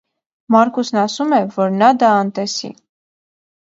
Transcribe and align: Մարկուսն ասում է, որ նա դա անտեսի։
Մարկուսն 0.55 0.97
ասում 1.01 1.35
է, 1.39 1.43
որ 1.59 1.77
նա 1.83 1.91
դա 2.05 2.11
անտեսի։ 2.25 2.73